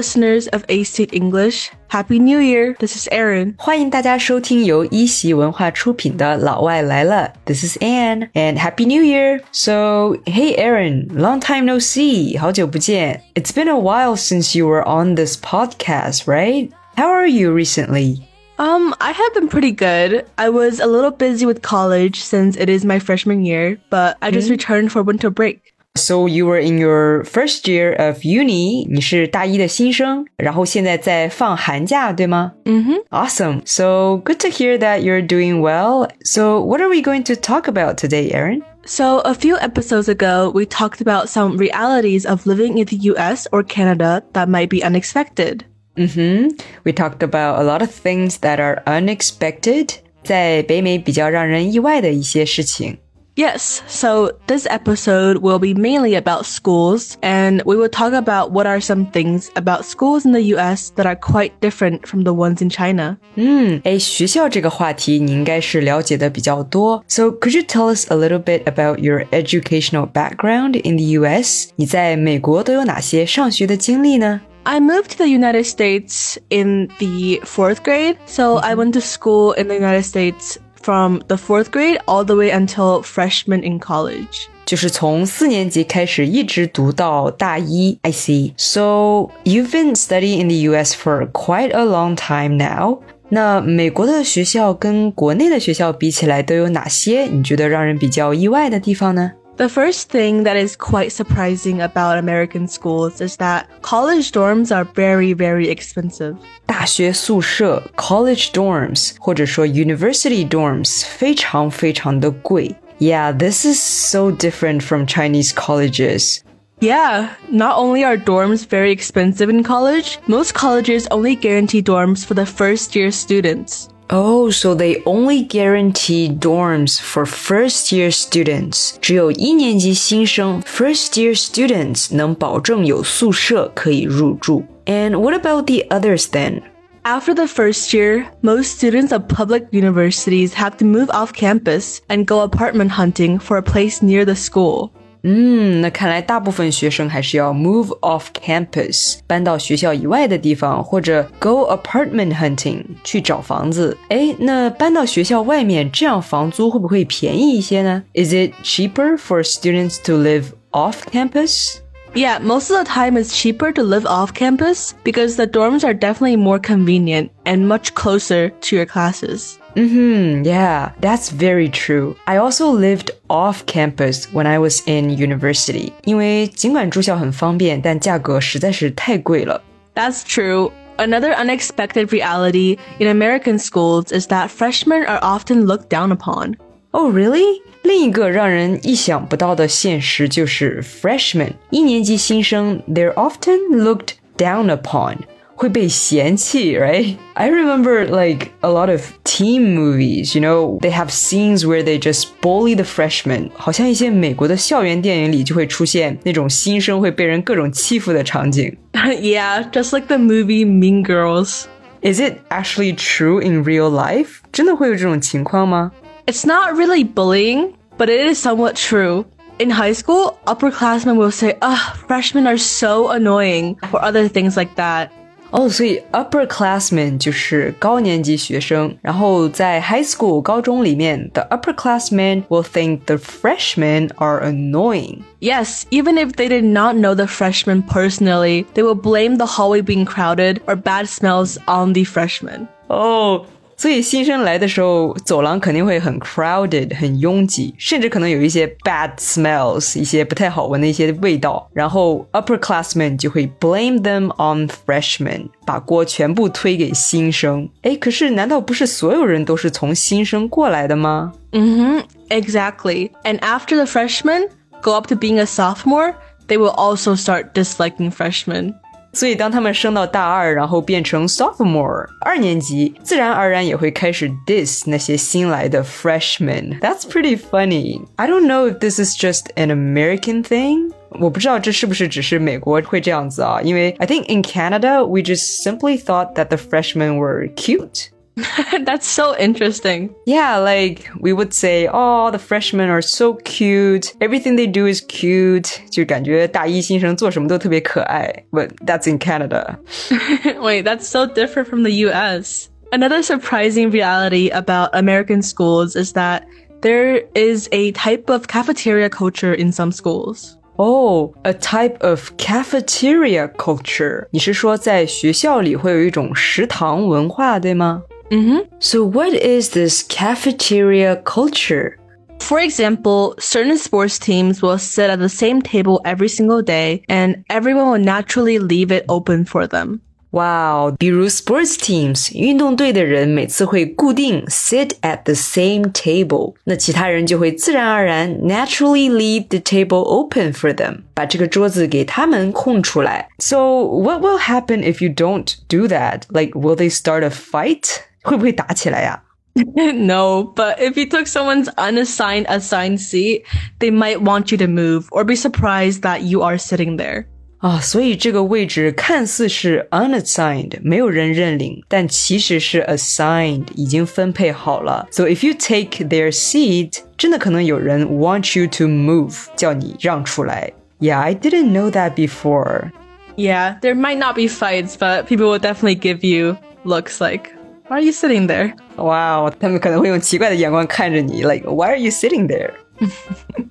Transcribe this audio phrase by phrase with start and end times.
[0.00, 2.74] listeners of A State English, Happy New Year!
[2.78, 3.54] This is Erin.
[3.58, 7.30] 欢迎大家收听由一席文化出品的《老外来了》。
[7.44, 9.42] This is Anne and Happy New Year!
[9.52, 13.20] So, hey Erin, long time no see, 好久不见.
[13.34, 16.70] It's been a while since you were on this podcast, right?
[16.96, 18.22] How are you recently?
[18.56, 20.24] Um, I have been pretty good.
[20.38, 24.30] I was a little busy with college since it is my freshman year, but I
[24.30, 24.60] just mm -hmm.
[24.60, 25.69] returned for winter break.
[25.96, 32.52] So you were in your first year of uni，你是大一的新生，然后现在在放寒假，对吗？
[32.64, 33.04] 嗯哼、mm。
[33.10, 33.60] Awesome.
[33.64, 36.08] So good to hear that you're doing well.
[36.24, 38.62] So what are we going to talk about today, Erin?
[38.86, 43.46] So, a few episodes ago, we talked about some realities of living in the US
[43.52, 45.64] or Canada that might be unexpected.
[45.96, 46.56] Mm-hmm.
[46.84, 49.96] We talked about a lot of things that are unexpected.
[50.24, 52.96] 在北美比较让人意外的一些事情。
[53.39, 58.79] Yes, so this episode will be mainly about schools, and we will talk about what are
[58.79, 62.69] some things about schools in the US that are quite different from the ones in
[62.69, 63.17] China.
[63.35, 67.03] 嗯，哎，学校这个话题你应该是了解的比较多。
[67.09, 71.67] So could you tell us a little bit about your educational background in the US？
[71.75, 74.39] 你在美国都有哪些上学的经历呢？
[74.63, 79.53] I moved to the United States in the fourth grade, so I went to school
[79.61, 84.47] in the United States from the fourth grade all the way until freshman in college.
[84.65, 87.99] 就是从四年级开始一直读到大一。
[88.01, 88.53] I see.
[88.57, 90.95] So you've been studying in the U.S.
[90.95, 92.99] for quite a long time now.
[93.29, 99.31] 那美国的学校跟国内的学校比起来，都有哪些你觉得让人比较意外的地方呢？
[99.59, 104.83] The first thing that is quite surprising about American schools is that college dorms are
[104.83, 106.35] very, very expensive.
[106.65, 112.75] 大学宿舍 （college dorms） 或者说 university dorms 非常非常的贵。
[112.99, 116.41] Yeah, this is so different from Chinese colleges.
[116.81, 122.33] Yeah, not only are dorms very expensive in college, most colleges only guarantee dorms for
[122.33, 123.87] the first year students.
[124.09, 128.95] Oh, so they only guarantee dorms for first year students.
[129.01, 134.63] 只有一年级新生 first year students 能保证有宿舍可以入住。
[134.85, 136.61] And what about the others then?
[137.03, 142.25] After the first year, most students of public universities have to move off campus and
[142.25, 144.91] go apartment hunting for a place near the school.
[145.22, 153.96] 嗯，那看来大部分学生还是要 move off campus，搬到学校以外的地方，或者 go apartment hunting 去找房子。
[154.08, 161.79] 哎，那搬到学校外面，这样房租会不会便宜一些呢？Is it cheaper for students to live off campus?
[162.13, 165.93] Yeah, most of the time it's cheaper to live off campus because the dorms are
[165.93, 169.59] definitely more convenient and much closer to your classes.
[169.75, 172.15] Mm-hmm, yeah, that's very true.
[172.25, 175.91] I also lived off campus when I was in university.
[176.05, 179.61] 因为尽管住校很方便，但价格实在是太贵了。
[179.93, 180.71] That's true.
[180.97, 186.55] Another unexpected reality in American schools is that freshmen are often looked down upon.
[186.91, 187.61] Oh, really?
[187.83, 195.17] 另一个让人意想不到的现实就是 freshmen 一年级新生，they're often looked down upon，
[195.55, 197.15] 会被嫌弃，right?
[197.33, 201.99] I remember like a lot of teen movies, you know, they have scenes where they
[201.99, 208.75] just bully the freshmen，好像一些美国的校园电影里就会出现那种新生会被人各种欺负的场景。
[208.93, 211.65] yeah, just like the movie Mean Girls.
[212.01, 214.37] Is it actually true in real life?
[214.51, 215.91] 真的会有这种情况吗？
[216.27, 219.25] It's not really bullying, but it is somewhat true.
[219.59, 224.75] In high school, upperclassmen will say, ugh, freshmen are so annoying, or other things like
[224.75, 225.09] that.
[225.51, 235.19] 哦，所以 upperclassmen 就是高年级学生，然后在 high school 高中里面，the upperclassmen will think the freshmen are annoying.
[235.39, 239.81] Yes, even if they did not know the freshmen personally, they will blame the hallway
[239.81, 242.67] being crowded or bad smells on the freshmen.
[242.87, 243.45] 哦，
[243.79, 251.69] 所以新生来的时候，走廊肯定会很 crowded，很拥挤，甚至可能有一些 bad smells，一些不太好闻的一些味道。
[251.73, 257.67] 然后 upperclassmen 就会 blame them on freshmen，把锅全部推给新生。
[257.81, 261.33] 哎，可是难道不是所有人都是从新生过来的吗？
[261.51, 263.11] Mm-hmm, exactly.
[263.23, 264.47] And after the freshmen
[264.81, 266.13] go up to being a sophomore,
[266.47, 268.73] they will also start disliking freshmen.
[269.13, 278.01] 所以当他们升到大二，然后变成 sophomore 二年级，自然而然也会开始 diss 那些新来的 freshmen。That's pretty funny.
[278.17, 280.91] I don't know if this is just an American thing.
[281.11, 283.61] 我不知道这是不是只是美国会这样子啊？
[283.63, 288.09] 因为 I think in Canada we just simply thought that the freshmen were cute.
[288.83, 290.13] That's so interesting.
[290.25, 294.13] Yeah, like we would say, oh, the freshmen are so cute.
[294.19, 295.69] Everything they do is cute.
[295.89, 298.43] 就感觉大一新生做什么都特别可爱.
[298.51, 299.77] But that's in Canada.
[300.59, 302.67] Wait, that's so different from the US.
[302.91, 306.43] Another surprising reality about American schools is that
[306.81, 310.57] there is a type of cafeteria culture in some schools.
[310.77, 314.27] Oh, a type of cafeteria culture.
[314.31, 318.59] 你是说在学校里会有一种食堂文化，对吗 ？Mm-hmm.
[318.79, 321.97] So what is this cafeteria culture?
[322.39, 327.43] For example, certain sports teams will sit at the same table every single day and
[327.49, 330.01] everyone will naturally leave it open for them.
[330.31, 340.73] Wow，比如 sports teams 运动队的人每次会固定 sit at the same table，那其他人就会自然而然 naturally leave the table open for
[340.73, 343.29] them，把这个桌子给他们空出来。
[343.39, 346.23] So what will happen if you don't do that?
[346.27, 348.01] Like, will they start a fight?
[348.23, 349.23] 会不会打起来呀、
[349.55, 353.43] 啊、no, but if you took someone's unassigned assigned seat,
[353.79, 357.25] they might want you to move or be surprised that you are sitting there.
[357.59, 365.07] 啊，所以这个位置看似是 unassigned，没有人认领，但其实是 assigned，已经分配好了。
[365.09, 370.73] So if you take their seat，真的可能有人 want you to move，叫你让出来。
[370.99, 372.91] Yeah, I didn't know that before.
[373.35, 377.49] Yeah, there might not be fights, but people will definitely give you looks like,
[377.89, 378.73] why are you sitting there?
[378.97, 382.71] Wow, 他们可能会用奇怪的眼光看着你，like why are you sitting there?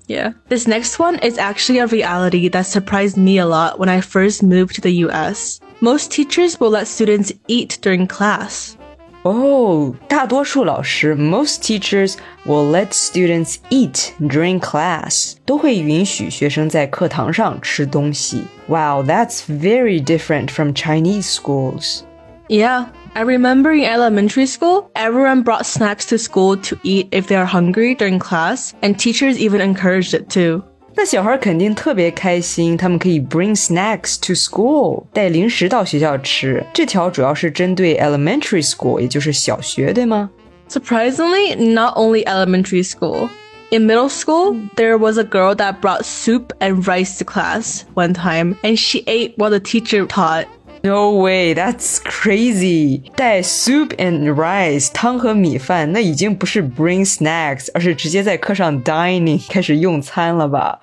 [0.06, 0.34] yeah.
[0.48, 4.42] This next one is actually a reality that surprised me a lot when I first
[4.42, 5.58] moved to the US.
[5.80, 8.74] Most teachers will let students eat during class.
[9.26, 15.36] Oh, 大多数老师 most teachers will let students eat during class.
[15.46, 18.44] 都会允许学生在课堂上吃东西.
[18.68, 22.02] Wow, that's very different from Chinese schools.
[22.48, 27.36] Yeah, I remember in elementary school, everyone brought snacks to school to eat if they
[27.36, 30.62] are hungry during class, and teachers even encouraged it too.
[30.96, 36.64] 那小孩肯定特别开心，他们可以 bring snacks to school，带零食到学校吃。
[36.72, 40.30] 这条主要是针对 elementary school，也就是小学，对吗？
[40.68, 43.28] Surprisingly, not only elementary school.
[43.70, 48.14] In middle school, there was a girl that brought soup and rice to class one
[48.14, 50.46] time, and she ate while the teacher taught.
[50.82, 53.10] No way, that's crazy!
[53.16, 60.80] 带 soup and rice 汤和米饭，那已经不是 bring snacks，而是直接在课上 dining 开始用餐了吧？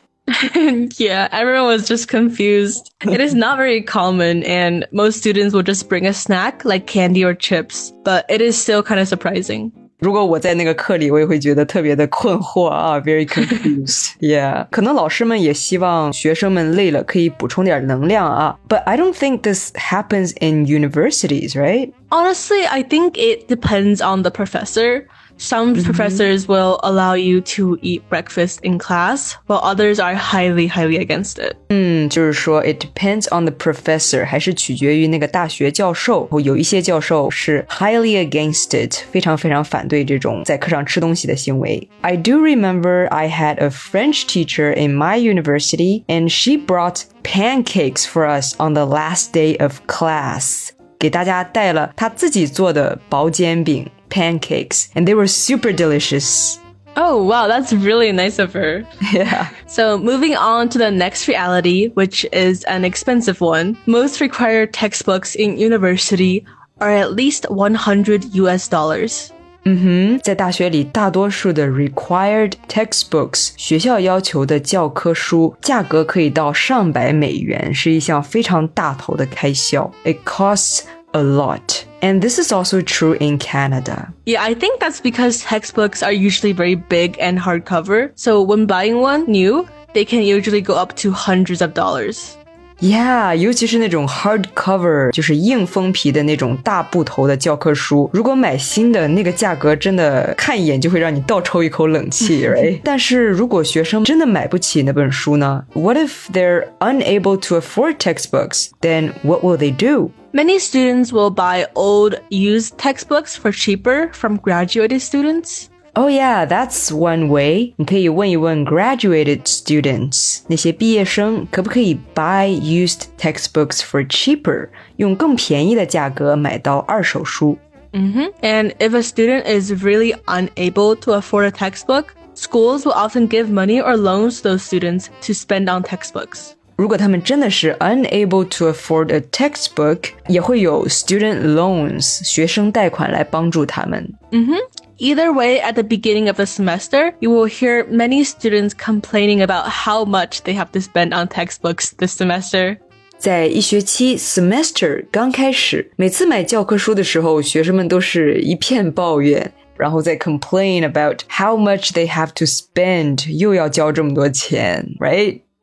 [0.97, 2.87] yeah, everyone was just confused.
[3.01, 7.23] It is not very common, and most students will just bring a snack like candy
[7.23, 9.71] or chips, but it is still kind of surprising.
[10.05, 14.13] 如果我在那个课里，我也会觉得特别的困惑啊，very confused.
[14.19, 18.57] yeah，可能老师们也希望学生们累了可以补充点能量啊。
[18.67, 21.91] But I don't think this happens in universities, right?
[22.09, 25.05] Honestly, I think it depends on the professor.
[25.37, 25.85] Some mm-hmm.
[25.85, 31.39] professors will allow you to eat breakfast in class, while others are highly, highly against
[31.39, 31.55] it.
[31.69, 36.29] 嗯，就是说 it depends on the professor，还是取决于那个大学教授。
[36.43, 41.89] 有一些教授是 highly against it，非常非常反对这种在课上吃东西的行为。
[42.01, 48.27] I do remember I had a French teacher in my university, and she brought pancakes for
[48.27, 50.69] us on the last day of class.
[50.99, 53.89] 给大家带了她自己做的薄煎饼。
[54.09, 56.59] pancakes, and they were super delicious.
[56.97, 58.83] Oh, wow, that's really nice of her.
[59.13, 59.47] Yeah.
[59.65, 63.77] So, moving on to the next reality, which is an expensive one.
[63.85, 66.43] Most required textbooks in university
[66.79, 69.29] are at least 100 US dollars.
[69.63, 79.89] 嗯哼，在大学里，大多数的 required textbooks 学校要求的教科书价格可以到上百美元，是一项非常大头的开销。
[80.03, 81.74] It costs a lot.
[82.01, 84.13] And this is also true in Canada.
[84.25, 88.11] Yeah, I think that's because textbooks are usually very big and hardcover.
[88.15, 92.35] So when buying one new, they can usually go up to hundreds of dollars.
[92.83, 102.81] Yeah，尤其是那种 hardcover，就是硬封皮的那种大部头的教科书，如果买新的，那个价格真的看一眼就会让你倒抽一口冷气，right？
[102.83, 105.63] 但是如果学生真的买不起那本书呢？
[105.73, 108.69] What if they're unable to afford textbooks?
[108.81, 110.09] Then what will they do?
[110.35, 115.67] Many students will buy old, used textbooks for cheaper from graduated students.
[115.93, 117.73] Oh yeah, that's one way.
[117.75, 127.57] 你可以问一问 graduated students 那些毕业生可不可以 buy used textbooks for cheaper，用更便宜的价格买到二手书。
[127.91, 128.31] Mm -hmm.
[128.41, 133.49] And if a student is really unable to afford a textbook, schools will often give
[133.49, 136.55] money or loans to those students to spend on textbooks.
[136.75, 144.13] 如果他们真的是 unable to afford a textbook，也会有 student loans 学生贷款来帮助他们。
[144.31, 144.55] 嗯哼。
[144.97, 150.05] Either way, at the beginning of the semester, you will hear many students complaining about how
[150.05, 152.77] much they have to spend on textbooks this semester.
[153.17, 164.87] 在一学期 semester 刚开始，每次买教科书的时候，学生们都是一片抱怨，然后再 complain about how much they have to spend，又要交这么多钱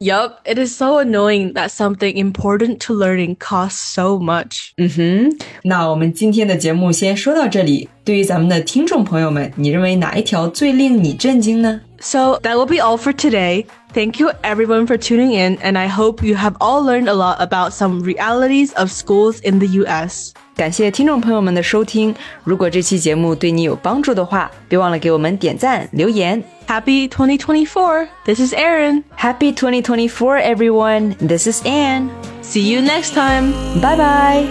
[0.02, 4.70] ，right？Yup, it is so annoying that something important to learning costs so much.
[4.76, 7.88] 嗯哼，那我们今天的节目先说到这里。
[8.04, 11.80] 对于咱们的听众朋友们，你认为哪一条最令你震惊呢？
[12.00, 13.66] So that will be all for today.
[13.93, 17.37] Thank you everyone for tuning in, and I hope you have all learned a lot
[17.39, 20.33] about some realities of schools in the U.S.
[20.55, 22.15] 感谢听众朋友们的收听。
[22.43, 26.43] 如果这期节目对你有帮助的话，别忘了给我们点赞、留言。
[26.67, 28.07] Happy 2024!
[28.25, 29.03] This is Erin.
[29.15, 31.15] Happy 2024, everyone.
[31.17, 32.09] This is Anne.
[32.41, 33.51] See you next time.
[33.79, 34.47] Bye bye.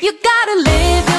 [0.00, 1.17] You gotta live.